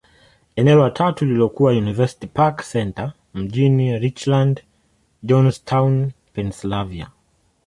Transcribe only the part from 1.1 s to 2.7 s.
lililokuwa University Park